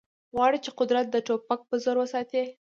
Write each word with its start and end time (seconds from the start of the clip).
غواړي 0.35 0.57
چې 0.65 0.71
قدرت 0.79 1.05
د 1.11 1.15
ټوپک 1.27 1.59
په 1.69 1.75
زور 1.83 1.97
وساتي 1.99 2.43